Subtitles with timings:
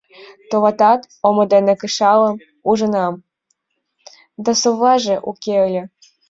[0.49, 2.35] Товатат, омо дене кышалым
[2.69, 3.13] ужынам...
[4.43, 5.83] да совлаже уке ыле...